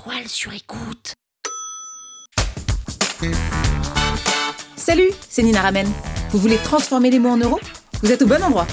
étoiles 0.00 0.28
sur 0.28 0.52
écoute. 0.52 1.14
Salut, 4.76 5.10
c'est 5.28 5.42
Nina 5.42 5.60
Ramen. 5.60 5.86
Vous 6.30 6.38
voulez 6.38 6.56
transformer 6.58 7.10
les 7.10 7.18
mots 7.18 7.30
en 7.30 7.36
euros? 7.36 7.60
Vous 8.02 8.10
êtes 8.10 8.22
au 8.22 8.26
bon 8.26 8.42
endroit. 8.42 8.66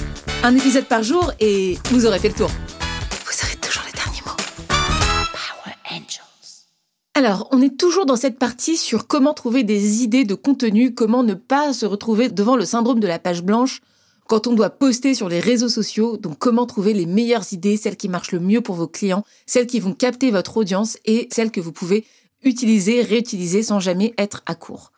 Un 0.44 0.56
épisode 0.56 0.86
par 0.86 1.04
jour 1.04 1.34
et 1.40 1.78
vous 1.92 2.06
aurez 2.06 2.20
fait 2.20 2.30
le 2.30 2.36
tour. 2.36 2.50
Vous 2.50 3.46
aurez 3.46 3.56
toujours 3.58 3.84
les 3.86 3.92
derniers 3.94 4.22
mots. 4.26 4.36
Power 4.68 5.76
Angels. 5.92 6.66
Alors, 7.14 7.48
on 7.52 7.62
est 7.62 7.78
toujours 7.78 8.06
dans 8.06 8.16
cette 8.16 8.40
partie 8.40 8.78
sur 8.78 9.08
comment 9.08 9.34
trouver 9.34 9.64
des 9.64 10.04
idées 10.04 10.24
de 10.24 10.36
contenu, 10.36 10.94
comment 10.94 11.24
ne 11.24 11.34
pas 11.34 11.74
se 11.74 11.86
retrouver 11.86 12.30
devant 12.30 12.56
le 12.56 12.66
syndrome 12.66 13.00
de 13.00 13.08
la 13.08 13.20
page 13.20 13.44
blanche 13.44 13.82
quand 14.28 14.48
on 14.48 14.54
doit 14.54 14.70
poster 14.70 15.14
sur 15.14 15.30
les 15.30 15.40
réseaux 15.40 15.70
sociaux, 15.70 16.18
donc 16.18 16.38
comment 16.38 16.66
trouver 16.66 16.94
les 16.94 17.06
meilleures 17.06 17.54
idées, 17.54 17.78
celles 17.78 17.98
qui 17.98 18.10
marchent 18.10 18.34
le 18.34 18.40
mieux 18.40 18.62
pour 18.62 18.76
vos 18.76 18.88
clients, 18.88 19.24
celles 19.46 19.68
qui 19.68 19.80
vont 19.80 19.94
capter 19.94 20.32
votre 20.32 20.58
audience 20.58 20.98
et 21.06 21.28
celles 21.32 21.52
que 21.52 21.62
vous 21.62 21.72
pouvez 21.72 22.06
utiliser, 22.44 23.02
réutiliser 23.02 23.64
sans 23.64 23.80
jamais 23.80 24.14
être 24.18 24.44
à 24.46 24.56
court. 24.56 24.92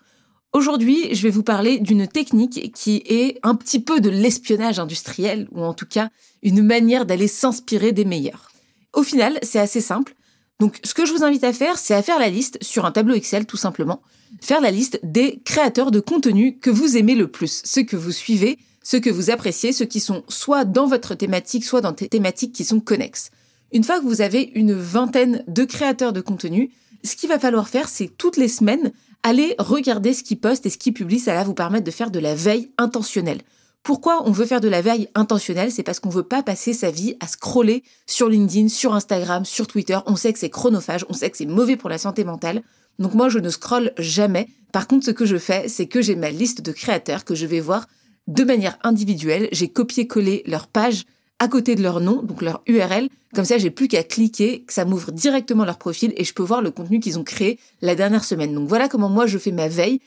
Aujourd'hui, 0.52 1.14
je 1.14 1.22
vais 1.22 1.30
vous 1.30 1.44
parler 1.44 1.78
d'une 1.78 2.08
technique 2.08 2.72
qui 2.74 3.04
est 3.06 3.38
un 3.44 3.54
petit 3.54 3.80
peu 3.80 4.02
de 4.02 4.10
l'espionnage 4.10 4.80
industriel, 4.80 5.48
ou 5.52 5.62
en 5.62 5.76
tout 5.76 5.86
cas 5.86 6.10
une 6.42 6.64
manière 6.64 7.06
d'aller 7.06 7.28
s'inspirer 7.28 7.92
des 7.92 8.06
meilleurs. 8.06 8.52
Au 8.94 9.04
final, 9.04 9.38
c'est 9.44 9.60
assez 9.60 9.82
simple. 9.82 10.16
Donc, 10.60 10.80
ce 10.84 10.96
que 10.96 11.06
je 11.06 11.14
vous 11.14 11.24
invite 11.24 11.44
à 11.44 11.54
faire, 11.54 11.78
c'est 11.78 11.94
à 11.94 12.02
faire 12.02 12.20
la 12.20 12.30
liste 12.30 12.58
sur 12.62 12.86
un 12.86 12.92
tableau 12.92 13.14
Excel, 13.14 13.46
tout 13.46 13.58
simplement. 13.58 14.02
Faire 14.42 14.60
la 14.60 14.72
liste 14.72 15.00
des 15.04 15.40
créateurs 15.46 15.92
de 15.92 16.00
contenu 16.00 16.58
que 16.58 16.72
vous 16.72 16.98
aimez 16.98 17.16
le 17.16 17.30
plus, 17.30 17.62
ceux 17.64 17.84
que 17.84 17.96
vous 17.96 18.12
suivez, 18.12 18.58
ceux 18.84 19.00
que 19.00 19.10
vous 19.10 19.30
appréciez, 19.30 19.72
ceux 19.72 19.86
qui 19.86 20.00
sont 20.00 20.24
soit 20.28 20.66
dans 20.66 20.88
votre 20.88 21.16
thématique, 21.16 21.66
soit 21.66 21.82
dans 21.82 21.92
des 21.92 22.08
thématiques 22.08 22.54
qui 22.54 22.66
sont 22.66 22.80
connexes. 22.80 23.32
Une 23.72 23.84
fois 23.84 24.00
que 24.00 24.06
vous 24.06 24.22
avez 24.22 24.52
une 24.56 24.74
vingtaine 24.74 25.44
de 25.48 25.64
créateurs 25.64 26.14
de 26.14 26.22
contenu, 26.22 26.72
ce 27.04 27.16
qu'il 27.16 27.30
va 27.30 27.40
falloir 27.40 27.70
faire, 27.70 27.88
c'est 27.88 28.10
toutes 28.18 28.38
les 28.38 28.48
semaines 28.48 28.92
aller 29.24 29.56
regarder 29.60 30.14
ce 30.14 30.24
qu'ils 30.24 30.40
postent 30.40 30.66
et 30.66 30.70
ce 30.70 30.78
qu'ils 30.78 30.94
publient. 30.94 31.20
Ça 31.20 31.34
va 31.34 31.44
vous 31.44 31.54
permettre 31.54 31.86
de 31.86 31.92
faire 31.92 32.12
de 32.12 32.20
la 32.20 32.36
veille 32.36 32.72
intentionnelle. 32.78 33.42
Pourquoi 33.84 34.24
on 34.26 34.32
veut 34.32 34.46
faire 34.46 34.62
de 34.62 34.68
la 34.68 34.82
veille 34.82 35.08
intentionnelle? 35.16 35.72
C'est 35.72 35.84
parce 35.84 36.00
qu'on 36.00 36.10
veut 36.10 36.24
pas 36.24 36.44
passer 36.44 36.74
sa 36.74 36.92
vie 36.92 37.16
à 37.20 37.28
scroller 37.28 37.84
sur 38.06 38.30
LinkedIn, 38.30 38.68
sur 38.68 38.94
Instagram, 38.94 39.46
sur 39.46 39.68
Twitter. 39.68 39.98
On 40.06 40.16
sait 40.16 40.34
que 40.34 40.40
c'est 40.40 40.50
chronophage, 40.50 41.06
on 41.10 41.14
sait 41.14 41.30
que 41.30 41.38
c'est 41.38 41.46
mauvais 41.46 41.78
pour 41.78 41.90
la 41.90 41.98
santé 41.98 42.24
mentale. 42.24 42.62
Donc 42.98 43.14
moi, 43.14 43.30
je 43.30 43.40
ne 43.40 43.50
scrolle 43.50 43.94
jamais. 43.98 44.48
Par 44.74 44.88
contre, 44.88 45.06
ce 45.06 45.12
que 45.12 45.26
je 45.26 45.38
fais, 45.38 45.70
c'est 45.70 45.88
que 45.88 46.02
j'ai 46.02 46.16
ma 46.16 46.30
liste 46.30 46.62
de 46.62 46.72
créateurs 46.72 47.24
que 47.24 47.36
je 47.36 47.46
vais 47.46 47.62
voir 47.62 47.88
de 48.30 48.44
manière 48.44 48.78
individuelle. 48.84 49.50
J'ai 49.52 49.68
copié-collé 49.68 50.44
leur 50.46 50.68
page 50.68 51.06
à 51.40 51.48
côté 51.48 51.76
de 51.76 51.82
leur 51.82 52.00
nom, 52.00 52.22
donc 52.22 52.42
leur 52.42 52.62
URL. 52.68 53.10
Comme 53.34 53.46
ça, 53.46 53.58
j'ai 53.58 53.72
plus 53.72 53.88
qu'à 53.88 54.04
cliquer, 54.04 54.64
que 54.64 54.74
ça 54.74 54.86
m'ouvre 54.86 55.12
directement 55.12 55.66
leur 55.66 55.78
profil 55.78 56.14
et 56.16 56.24
je 56.24 56.34
peux 56.34 56.44
voir 56.44 56.62
le 56.62 56.72
contenu 56.72 57.00
qu'ils 57.00 57.18
ont 57.18 57.24
créé 57.24 57.60
la 57.82 57.96
dernière 57.96 58.24
semaine. 58.24 58.54
Donc 58.54 58.68
voilà 58.68 58.88
comment 58.88 59.10
moi 59.10 59.26
je 59.26 59.38
fais 59.38 59.52
ma 59.52 59.68
veille. 59.68 60.00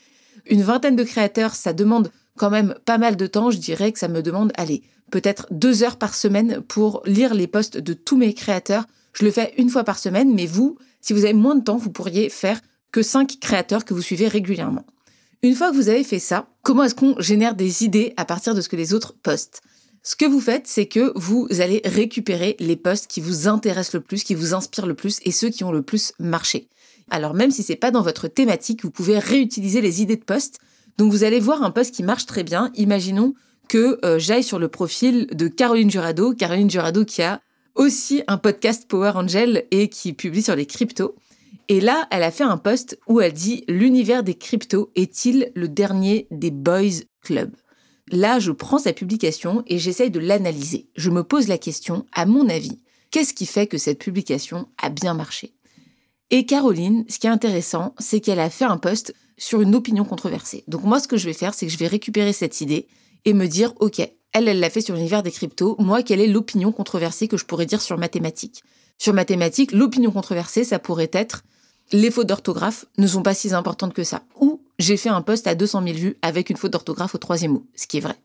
Une 0.49 0.63
vingtaine 0.63 0.95
de 0.95 1.03
créateurs, 1.03 1.53
ça 1.53 1.73
demande 1.73 2.11
quand 2.37 2.49
même 2.49 2.75
pas 2.85 2.97
mal 2.97 3.17
de 3.17 3.27
temps. 3.27 3.51
Je 3.51 3.57
dirais 3.57 3.91
que 3.91 3.99
ça 3.99 4.07
me 4.07 4.21
demande, 4.21 4.53
allez, 4.55 4.83
peut-être 5.11 5.47
deux 5.51 5.83
heures 5.83 5.97
par 5.97 6.15
semaine 6.15 6.61
pour 6.61 7.01
lire 7.05 7.33
les 7.33 7.47
posts 7.47 7.77
de 7.77 7.93
tous 7.93 8.17
mes 8.17 8.33
créateurs. 8.33 8.85
Je 9.13 9.25
le 9.25 9.31
fais 9.31 9.53
une 9.57 9.69
fois 9.69 9.83
par 9.83 9.99
semaine, 9.99 10.33
mais 10.33 10.45
vous, 10.45 10.77
si 11.01 11.13
vous 11.13 11.25
avez 11.25 11.33
moins 11.33 11.55
de 11.55 11.63
temps, 11.63 11.77
vous 11.77 11.91
pourriez 11.91 12.29
faire 12.29 12.59
que 12.91 13.01
cinq 13.01 13.37
créateurs 13.41 13.85
que 13.85 13.93
vous 13.93 14.01
suivez 14.01 14.27
régulièrement. 14.27 14.85
Une 15.43 15.55
fois 15.55 15.71
que 15.71 15.75
vous 15.75 15.89
avez 15.89 16.05
fait 16.05 16.19
ça, 16.19 16.47
comment 16.61 16.83
est-ce 16.83 16.95
qu'on 16.95 17.19
génère 17.19 17.53
des 17.53 17.83
idées 17.83 18.13
à 18.15 18.23
partir 18.23 18.55
de 18.55 18.61
ce 18.61 18.69
que 18.69 18.77
les 18.77 18.93
autres 18.93 19.13
postent? 19.21 19.61
Ce 20.01 20.15
que 20.15 20.23
vous 20.23 20.39
faites, 20.39 20.67
c'est 20.67 20.85
que 20.85 21.11
vous 21.15 21.49
allez 21.59 21.81
récupérer 21.83 22.55
les 22.61 22.77
posts 22.77 23.07
qui 23.07 23.19
vous 23.19 23.49
intéressent 23.49 23.95
le 23.95 23.99
plus, 23.99 24.23
qui 24.23 24.35
vous 24.35 24.53
inspirent 24.53 24.85
le 24.85 24.93
plus 24.93 25.19
et 25.23 25.31
ceux 25.31 25.49
qui 25.49 25.65
ont 25.65 25.73
le 25.73 25.81
plus 25.81 26.13
marché. 26.17 26.69
Alors 27.09 27.33
même 27.33 27.51
si 27.51 27.61
c'est 27.61 27.75
pas 27.75 27.91
dans 27.91 28.01
votre 28.01 28.29
thématique, 28.29 28.83
vous 28.83 28.89
pouvez 28.89 29.19
réutiliser 29.19 29.81
les 29.81 30.01
idées 30.01 30.15
de 30.15 30.23
posts. 30.23 30.59
Donc 30.97 31.11
vous 31.11 31.25
allez 31.25 31.41
voir 31.41 31.61
un 31.61 31.71
post 31.71 31.93
qui 31.93 32.03
marche 32.03 32.25
très 32.25 32.43
bien. 32.43 32.71
Imaginons 32.75 33.33
que 33.67 33.99
euh, 34.05 34.19
j'aille 34.19 34.43
sur 34.43 34.59
le 34.59 34.69
profil 34.69 35.27
de 35.33 35.49
Caroline 35.49 35.91
Jurado, 35.91 36.33
Caroline 36.33 36.69
Jurado 36.69 37.03
qui 37.03 37.21
a 37.21 37.41
aussi 37.75 38.23
un 38.27 38.37
podcast 38.37 38.87
Power 38.87 39.11
Angel 39.15 39.65
et 39.71 39.89
qui 39.89 40.13
publie 40.13 40.41
sur 40.41 40.55
les 40.55 40.65
cryptos. 40.65 41.15
Et 41.69 41.79
là, 41.79 42.07
elle 42.11 42.23
a 42.23 42.31
fait 42.31 42.43
un 42.43 42.57
post 42.57 42.99
où 43.07 43.21
elle 43.21 43.33
dit 43.33 43.63
L'univers 43.67 44.23
des 44.23 44.35
cryptos 44.35 44.91
est-il 44.95 45.51
le 45.55 45.67
dernier 45.67 46.27
des 46.31 46.51
boys 46.51 47.03
club 47.21 47.55
Là, 48.11 48.39
je 48.39 48.51
prends 48.51 48.79
sa 48.79 48.93
publication 48.93 49.63
et 49.67 49.79
j'essaye 49.79 50.11
de 50.11 50.19
l'analyser. 50.19 50.89
Je 50.95 51.09
me 51.09 51.23
pose 51.23 51.47
la 51.47 51.57
question, 51.57 52.05
à 52.11 52.25
mon 52.25 52.49
avis, 52.49 52.79
qu'est-ce 53.11 53.33
qui 53.33 53.45
fait 53.45 53.67
que 53.67 53.77
cette 53.77 53.99
publication 53.99 54.67
a 54.81 54.89
bien 54.89 55.13
marché? 55.13 55.53
Et 56.29 56.45
Caroline, 56.45 57.05
ce 57.07 57.19
qui 57.19 57.27
est 57.27 57.31
intéressant, 57.31 57.95
c'est 57.99 58.19
qu'elle 58.19 58.39
a 58.39 58.49
fait 58.49 58.65
un 58.65 58.77
post 58.77 59.13
sur 59.37 59.61
une 59.61 59.75
opinion 59.75 60.03
controversée. 60.03 60.63
Donc 60.67 60.83
moi, 60.83 60.99
ce 60.99 61.07
que 61.07 61.17
je 61.17 61.25
vais 61.25 61.33
faire, 61.33 61.53
c'est 61.53 61.65
que 61.65 61.71
je 61.71 61.77
vais 61.77 61.87
récupérer 61.87 62.33
cette 62.33 62.59
idée 62.59 62.87
et 63.25 63.33
me 63.33 63.47
dire, 63.47 63.73
OK, 63.79 63.99
elle, 63.99 64.47
elle 64.47 64.59
l'a 64.59 64.69
fait 64.69 64.81
sur 64.81 64.95
l'univers 64.95 65.23
des 65.23 65.31
cryptos. 65.31 65.75
Moi, 65.79 66.03
quelle 66.03 66.21
est 66.21 66.27
l'opinion 66.27 66.71
controversée 66.71 67.27
que 67.27 67.37
je 67.37 67.45
pourrais 67.45 67.65
dire 67.65 67.81
sur 67.81 67.97
mathématiques? 67.97 68.63
Sur 68.97 69.13
mathématiques, 69.13 69.71
l'opinion 69.71 70.11
controversée, 70.11 70.63
ça 70.63 70.79
pourrait 70.79 71.09
être 71.13 71.43
les 71.91 72.11
fautes 72.11 72.27
d'orthographe 72.27 72.85
ne 72.97 73.07
sont 73.07 73.21
pas 73.21 73.33
si 73.33 73.53
importantes 73.53 73.93
que 73.93 74.03
ça. 74.03 74.23
Ou 74.39 74.61
j'ai 74.79 74.97
fait 74.97 75.09
un 75.09 75.21
post 75.21 75.47
à 75.47 75.55
200 75.55 75.83
000 75.83 75.97
vues 75.97 76.17
avec 76.21 76.49
une 76.49 76.57
faute 76.57 76.71
d'orthographe 76.71 77.15
au 77.15 77.19
troisième 77.19 77.53
mot, 77.53 77.65
ce 77.75 77.87
qui 77.87 77.97
est 77.97 78.01
vrai. 78.01 78.15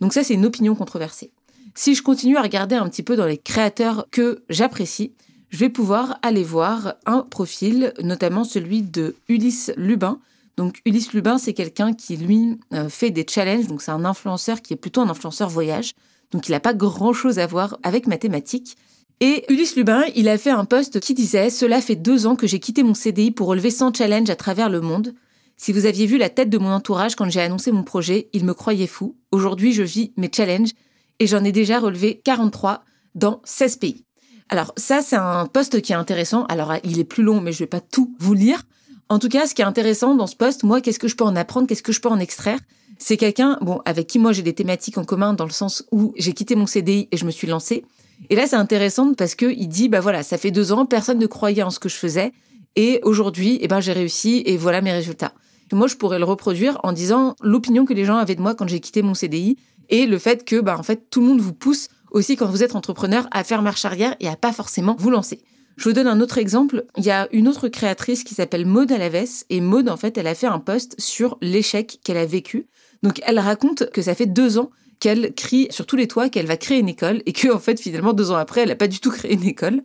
Donc 0.00 0.12
ça, 0.12 0.22
c'est 0.22 0.34
une 0.34 0.44
opinion 0.44 0.74
controversée. 0.74 1.30
Si 1.74 1.94
je 1.94 2.02
continue 2.02 2.36
à 2.36 2.42
regarder 2.42 2.74
un 2.74 2.88
petit 2.88 3.02
peu 3.02 3.16
dans 3.16 3.26
les 3.26 3.38
créateurs 3.38 4.06
que 4.10 4.42
j'apprécie, 4.48 5.12
je 5.50 5.58
vais 5.58 5.68
pouvoir 5.68 6.18
aller 6.22 6.44
voir 6.44 6.94
un 7.06 7.22
profil, 7.22 7.92
notamment 8.02 8.44
celui 8.44 8.82
de 8.82 9.14
Ulysse 9.28 9.72
Lubin. 9.76 10.18
Donc 10.56 10.80
Ulysse 10.84 11.12
Lubin, 11.12 11.38
c'est 11.38 11.52
quelqu'un 11.52 11.92
qui, 11.92 12.16
lui, 12.16 12.58
euh, 12.72 12.88
fait 12.88 13.10
des 13.10 13.26
challenges. 13.28 13.66
Donc 13.66 13.82
c'est 13.82 13.90
un 13.90 14.04
influenceur 14.04 14.62
qui 14.62 14.72
est 14.72 14.76
plutôt 14.76 15.00
un 15.00 15.10
influenceur 15.10 15.48
voyage. 15.48 15.92
Donc 16.32 16.48
il 16.48 16.52
n'a 16.52 16.60
pas 16.60 16.74
grand-chose 16.74 17.38
à 17.38 17.46
voir 17.46 17.78
avec 17.82 18.06
mathématiques. 18.06 18.76
Et 19.20 19.50
Ulysse 19.50 19.76
Lubin, 19.76 20.04
il 20.14 20.28
a 20.28 20.36
fait 20.36 20.50
un 20.50 20.66
post 20.66 21.00
qui 21.00 21.14
disait 21.14 21.48
Cela 21.48 21.80
fait 21.80 21.96
deux 21.96 22.26
ans 22.26 22.36
que 22.36 22.46
j'ai 22.46 22.60
quitté 22.60 22.82
mon 22.82 22.92
CDI 22.92 23.30
pour 23.30 23.48
relever 23.48 23.70
100 23.70 23.94
challenges 23.94 24.28
à 24.28 24.36
travers 24.36 24.68
le 24.68 24.82
monde. 24.82 25.14
Si 25.56 25.72
vous 25.72 25.86
aviez 25.86 26.04
vu 26.04 26.18
la 26.18 26.28
tête 26.28 26.50
de 26.50 26.58
mon 26.58 26.70
entourage 26.70 27.16
quand 27.16 27.30
j'ai 27.30 27.40
annoncé 27.40 27.72
mon 27.72 27.82
projet, 27.82 28.28
ils 28.34 28.44
me 28.44 28.52
croyaient 28.52 28.86
fou. 28.86 29.16
Aujourd'hui, 29.32 29.72
je 29.72 29.82
vis 29.82 30.12
mes 30.18 30.30
challenges 30.34 30.72
et 31.18 31.26
j'en 31.26 31.44
ai 31.44 31.52
déjà 31.52 31.78
relevé 31.78 32.20
43 32.24 32.84
dans 33.14 33.40
16 33.44 33.76
pays. 33.76 34.04
Alors 34.50 34.74
ça, 34.76 35.00
c'est 35.00 35.16
un 35.16 35.46
post 35.46 35.80
qui 35.80 35.92
est 35.92 35.96
intéressant. 35.96 36.44
Alors 36.44 36.74
il 36.84 36.98
est 36.98 37.04
plus 37.04 37.22
long, 37.22 37.40
mais 37.40 37.52
je 37.52 37.60
vais 37.60 37.66
pas 37.66 37.80
tout 37.80 38.14
vous 38.18 38.34
lire. 38.34 38.64
En 39.08 39.18
tout 39.18 39.28
cas, 39.28 39.46
ce 39.46 39.54
qui 39.54 39.62
est 39.62 39.66
intéressant 39.66 40.14
dans 40.14 40.26
ce 40.26 40.36
post, 40.36 40.62
moi, 40.62 40.82
qu'est-ce 40.82 40.98
que 40.98 41.08
je 41.08 41.16
peux 41.16 41.24
en 41.24 41.36
apprendre, 41.36 41.66
qu'est-ce 41.66 41.82
que 41.82 41.92
je 41.92 42.02
peux 42.02 42.10
en 42.10 42.18
extraire? 42.18 42.58
C'est 42.98 43.16
quelqu'un, 43.16 43.58
bon, 43.62 43.80
avec 43.86 44.08
qui 44.08 44.18
moi 44.18 44.32
j'ai 44.32 44.42
des 44.42 44.54
thématiques 44.54 44.98
en 44.98 45.04
commun 45.04 45.32
dans 45.32 45.44
le 45.44 45.50
sens 45.50 45.84
où 45.90 46.12
j'ai 46.16 46.34
quitté 46.34 46.54
mon 46.54 46.66
CDI 46.66 47.08
et 47.10 47.16
je 47.16 47.24
me 47.24 47.30
suis 47.30 47.46
lancée. 47.46 47.84
Et 48.30 48.36
là, 48.36 48.46
c'est 48.46 48.56
intéressant 48.56 49.14
parce 49.14 49.34
que 49.34 49.46
il 49.46 49.68
dit, 49.68 49.88
bah 49.88 50.00
voilà, 50.00 50.22
ça 50.22 50.38
fait 50.38 50.50
deux 50.50 50.72
ans, 50.72 50.86
personne 50.86 51.18
ne 51.18 51.26
croyait 51.26 51.62
en 51.62 51.70
ce 51.70 51.78
que 51.78 51.88
je 51.88 51.96
faisais, 51.96 52.32
et 52.74 53.00
aujourd'hui, 53.02 53.58
eh 53.60 53.68
ben, 53.68 53.80
j'ai 53.80 53.92
réussi, 53.92 54.42
et 54.46 54.56
voilà 54.56 54.80
mes 54.80 54.92
résultats. 54.92 55.32
moi, 55.72 55.86
je 55.86 55.96
pourrais 55.96 56.18
le 56.18 56.24
reproduire 56.24 56.78
en 56.82 56.92
disant 56.92 57.36
l'opinion 57.42 57.84
que 57.84 57.94
les 57.94 58.04
gens 58.04 58.16
avaient 58.16 58.34
de 58.34 58.42
moi 58.42 58.54
quand 58.54 58.68
j'ai 58.68 58.80
quitté 58.80 59.02
mon 59.02 59.14
CDI, 59.14 59.56
et 59.88 60.06
le 60.06 60.18
fait 60.18 60.44
que, 60.44 60.60
bah, 60.60 60.76
en 60.78 60.82
fait, 60.82 61.08
tout 61.10 61.20
le 61.20 61.26
monde 61.26 61.40
vous 61.40 61.54
pousse 61.54 61.88
aussi 62.10 62.36
quand 62.36 62.46
vous 62.46 62.62
êtes 62.62 62.74
entrepreneur 62.74 63.28
à 63.30 63.44
faire 63.44 63.62
marche 63.62 63.84
arrière 63.84 64.16
et 64.20 64.28
à 64.28 64.36
pas 64.36 64.52
forcément 64.52 64.96
vous 64.98 65.10
lancer. 65.10 65.40
Je 65.76 65.84
vous 65.84 65.92
donne 65.92 66.06
un 66.06 66.20
autre 66.20 66.38
exemple. 66.38 66.86
Il 66.96 67.04
y 67.04 67.10
a 67.10 67.28
une 67.32 67.48
autre 67.48 67.68
créatrice 67.68 68.24
qui 68.24 68.34
s'appelle 68.34 68.64
Maud 68.64 68.90
Alaves 68.90 69.44
et 69.50 69.60
Maud, 69.60 69.88
en 69.88 69.96
fait, 69.96 70.16
elle 70.16 70.26
a 70.26 70.34
fait 70.34 70.46
un 70.46 70.58
post 70.58 70.98
sur 70.98 71.36
l'échec 71.42 71.98
qu'elle 72.02 72.16
a 72.16 72.26
vécu. 72.26 72.66
Donc, 73.02 73.20
elle 73.26 73.38
raconte 73.38 73.90
que 73.90 74.02
ça 74.02 74.14
fait 74.14 74.26
deux 74.26 74.58
ans 74.58 74.70
qu'elle 75.00 75.34
crie 75.34 75.68
sur 75.70 75.86
tous 75.86 75.96
les 75.96 76.08
toits 76.08 76.28
qu'elle 76.28 76.46
va 76.46 76.56
créer 76.56 76.78
une 76.78 76.88
école 76.88 77.22
et 77.26 77.32
que 77.32 77.52
en 77.52 77.58
fait 77.58 77.80
finalement 77.80 78.12
deux 78.12 78.30
ans 78.30 78.36
après 78.36 78.62
elle 78.62 78.68
n'a 78.68 78.76
pas 78.76 78.88
du 78.88 79.00
tout 79.00 79.10
créé 79.10 79.34
une 79.34 79.44
école. 79.44 79.82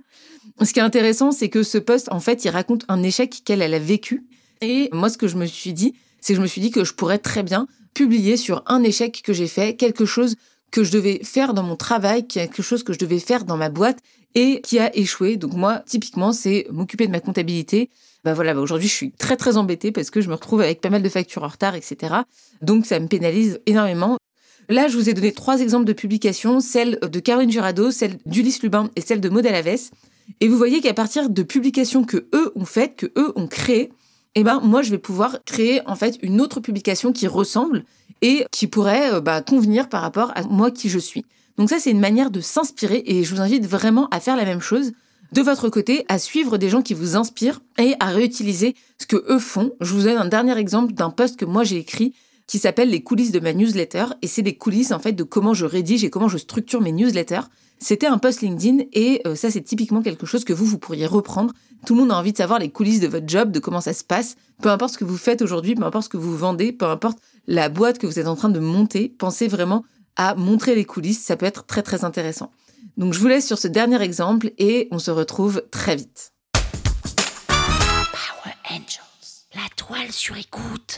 Ce 0.61 0.73
qui 0.73 0.79
est 0.79 0.83
intéressant 0.83 1.31
c'est 1.31 1.49
que 1.49 1.63
ce 1.63 1.77
poste 1.77 2.11
en 2.11 2.19
fait 2.19 2.45
il 2.45 2.49
raconte 2.49 2.85
un 2.87 3.03
échec 3.03 3.41
qu'elle 3.45 3.61
elle 3.61 3.73
a 3.73 3.79
vécu 3.79 4.25
et 4.61 4.89
moi 4.91 5.09
ce 5.09 5.17
que 5.17 5.27
je 5.27 5.37
me 5.37 5.45
suis 5.45 5.73
dit 5.73 5.95
c'est 6.19 6.33
que 6.33 6.37
je 6.37 6.41
me 6.41 6.47
suis 6.47 6.61
dit 6.61 6.71
que 6.71 6.83
je 6.83 6.93
pourrais 6.93 7.17
très 7.17 7.43
bien 7.43 7.67
publier 7.93 8.37
sur 8.37 8.63
un 8.67 8.83
échec 8.83 9.21
que 9.23 9.33
j'ai 9.33 9.47
fait 9.47 9.75
quelque 9.75 10.05
chose 10.05 10.35
que 10.71 10.83
je 10.83 10.91
devais 10.91 11.19
faire 11.23 11.53
dans 11.53 11.63
mon 11.63 11.75
travail, 11.75 12.25
quelque 12.25 12.61
chose 12.61 12.83
que 12.83 12.93
je 12.93 12.99
devais 12.99 13.19
faire 13.19 13.43
dans 13.43 13.57
ma 13.57 13.69
boîte 13.69 13.99
et 14.35 14.61
qui 14.61 14.79
a 14.79 14.95
échoué. 14.95 15.35
Donc 15.35 15.53
moi, 15.53 15.83
typiquement, 15.85 16.31
c'est 16.31 16.65
m'occuper 16.71 17.05
de 17.05 17.11
ma 17.11 17.19
comptabilité. 17.19 17.89
Bah 18.23 18.33
voilà, 18.33 18.53
bah 18.53 18.61
aujourd'hui, 18.61 18.87
je 18.87 18.93
suis 18.93 19.11
très 19.11 19.35
très 19.35 19.57
embêtée 19.57 19.91
parce 19.91 20.09
que 20.09 20.21
je 20.21 20.29
me 20.29 20.35
retrouve 20.35 20.61
avec 20.61 20.79
pas 20.79 20.89
mal 20.89 21.03
de 21.03 21.09
factures 21.09 21.43
en 21.43 21.49
retard, 21.49 21.75
etc. 21.75 22.15
Donc 22.61 22.85
ça 22.85 22.99
me 22.99 23.07
pénalise 23.07 23.59
énormément. 23.65 24.17
Là, 24.71 24.87
je 24.87 24.95
vous 24.95 25.09
ai 25.09 25.13
donné 25.13 25.33
trois 25.33 25.59
exemples 25.59 25.83
de 25.83 25.91
publications, 25.91 26.61
celle 26.61 26.97
de 27.01 27.19
Caroline 27.19 27.51
Jurado, 27.51 27.91
celle 27.91 28.19
d'Ulysse 28.25 28.63
Lubin 28.63 28.89
et 28.95 29.01
celle 29.01 29.19
de 29.19 29.27
Maud 29.27 29.45
Alaves. 29.45 29.89
Et 30.39 30.47
vous 30.47 30.55
voyez 30.55 30.79
qu'à 30.79 30.93
partir 30.93 31.29
de 31.29 31.43
publications 31.43 32.05
que 32.05 32.25
eux 32.33 32.53
ont 32.55 32.63
faites, 32.63 32.95
que 32.95 33.07
eux 33.17 33.33
ont 33.35 33.47
créées, 33.47 33.91
eh 34.35 34.45
ben 34.45 34.61
moi 34.63 34.81
je 34.81 34.91
vais 34.91 34.97
pouvoir 34.97 35.39
créer 35.43 35.81
en 35.89 35.95
fait 35.97 36.17
une 36.21 36.39
autre 36.39 36.61
publication 36.61 37.11
qui 37.11 37.27
ressemble 37.27 37.83
et 38.21 38.45
qui 38.49 38.67
pourrait 38.67 39.15
euh, 39.15 39.19
bah, 39.19 39.41
convenir 39.41 39.89
par 39.89 40.01
rapport 40.01 40.31
à 40.35 40.43
moi 40.43 40.71
qui 40.71 40.87
je 40.87 40.99
suis. 40.99 41.25
Donc 41.57 41.69
ça 41.69 41.77
c'est 41.77 41.91
une 41.91 41.99
manière 41.99 42.31
de 42.31 42.39
s'inspirer 42.39 43.03
et 43.05 43.25
je 43.25 43.35
vous 43.35 43.41
invite 43.41 43.65
vraiment 43.65 44.07
à 44.11 44.21
faire 44.21 44.37
la 44.37 44.45
même 44.45 44.61
chose. 44.61 44.93
de 45.33 45.41
votre 45.41 45.67
côté 45.67 46.05
à 46.07 46.17
suivre 46.17 46.57
des 46.57 46.69
gens 46.69 46.81
qui 46.81 46.93
vous 46.93 47.17
inspirent 47.17 47.59
et 47.77 47.95
à 47.99 48.05
réutiliser 48.05 48.75
ce 48.97 49.05
que 49.05 49.17
eux 49.29 49.39
font. 49.39 49.73
Je 49.81 49.93
vous 49.93 50.03
donne 50.03 50.17
un 50.17 50.29
dernier 50.29 50.57
exemple 50.57 50.93
d'un 50.93 51.09
post 51.09 51.37
que 51.37 51.45
moi 51.45 51.65
j'ai 51.65 51.77
écrit 51.77 52.13
qui 52.51 52.59
s'appelle 52.59 52.89
les 52.89 53.01
coulisses 53.01 53.31
de 53.31 53.39
ma 53.39 53.53
newsletter 53.53 54.07
et 54.21 54.27
c'est 54.27 54.41
des 54.41 54.57
coulisses 54.57 54.91
en 54.91 54.99
fait 54.99 55.13
de 55.13 55.23
comment 55.23 55.53
je 55.53 55.65
rédige 55.65 56.03
et 56.03 56.09
comment 56.09 56.27
je 56.27 56.37
structure 56.37 56.81
mes 56.81 56.91
newsletters. 56.91 57.43
C'était 57.79 58.07
un 58.07 58.17
post 58.17 58.41
LinkedIn 58.41 58.83
et 58.91 59.21
euh, 59.25 59.35
ça 59.35 59.49
c'est 59.49 59.61
typiquement 59.61 60.01
quelque 60.01 60.25
chose 60.25 60.43
que 60.43 60.51
vous 60.51 60.65
vous 60.65 60.77
pourriez 60.77 61.05
reprendre. 61.05 61.53
Tout 61.85 61.95
le 61.95 62.01
monde 62.01 62.11
a 62.11 62.17
envie 62.17 62.33
de 62.33 62.37
savoir 62.37 62.59
les 62.59 62.69
coulisses 62.69 62.99
de 62.99 63.07
votre 63.07 63.25
job, 63.25 63.51
de 63.51 63.59
comment 63.59 63.79
ça 63.79 63.93
se 63.93 64.03
passe, 64.03 64.35
peu 64.61 64.67
importe 64.67 64.95
ce 64.95 64.97
que 64.97 65.05
vous 65.05 65.15
faites 65.15 65.41
aujourd'hui, 65.41 65.75
peu 65.75 65.85
importe 65.85 66.03
ce 66.03 66.09
que 66.09 66.17
vous 66.17 66.35
vendez, 66.35 66.73
peu 66.73 66.87
importe 66.87 67.19
la 67.47 67.69
boîte 67.69 67.99
que 67.99 68.05
vous 68.05 68.19
êtes 68.19 68.27
en 68.27 68.35
train 68.35 68.49
de 68.49 68.59
monter, 68.59 69.07
pensez 69.07 69.47
vraiment 69.47 69.85
à 70.17 70.35
montrer 70.35 70.75
les 70.75 70.83
coulisses, 70.83 71.23
ça 71.23 71.37
peut 71.37 71.45
être 71.45 71.65
très 71.65 71.83
très 71.83 72.03
intéressant. 72.03 72.51
Donc 72.97 73.13
je 73.13 73.19
vous 73.19 73.27
laisse 73.27 73.47
sur 73.47 73.59
ce 73.59 73.69
dernier 73.69 74.01
exemple 74.01 74.51
et 74.57 74.89
on 74.91 74.99
se 74.99 75.09
retrouve 75.09 75.63
très 75.71 75.95
vite. 75.95 76.33
Power 77.47 78.55
Angels. 78.69 79.45
La 79.55 79.69
toile 79.77 80.11
sur 80.11 80.35
écoute. 80.35 80.97